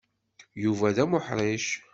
[0.63, 1.67] Yuba d amuḥṛic.